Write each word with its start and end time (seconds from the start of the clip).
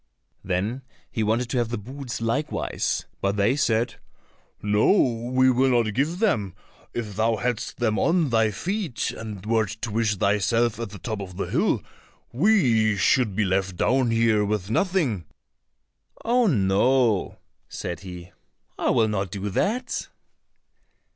Then 0.43 0.81
he 1.11 1.21
wanted 1.21 1.47
to 1.51 1.59
have 1.59 1.69
the 1.69 1.77
boots 1.77 2.21
likewise, 2.21 3.05
but 3.21 3.35
they 3.35 3.55
said, 3.55 3.97
"No, 4.59 4.89
we 5.31 5.51
will 5.51 5.69
not 5.83 5.93
give 5.93 6.17
them; 6.17 6.55
if 6.91 7.15
thou 7.15 7.35
hadst 7.35 7.77
them 7.77 7.99
on 7.99 8.31
thy 8.31 8.49
feet 8.49 9.11
and 9.11 9.45
wert 9.45 9.77
to 9.83 9.91
wish 9.91 10.15
thyself 10.15 10.79
at 10.79 10.89
the 10.89 10.97
top 10.97 11.21
of 11.21 11.37
the 11.37 11.45
hill, 11.51 11.83
we 12.33 12.97
should 12.97 13.35
be 13.35 13.45
left 13.45 13.75
down 13.75 14.09
here 14.09 14.43
with 14.43 14.71
nothing." 14.71 15.25
"Oh, 16.25 16.47
no," 16.47 17.37
said 17.69 17.99
he, 17.99 18.31
"I 18.79 18.89
will 18.89 19.07
not 19.07 19.29
do 19.29 19.51
that." 19.51 20.07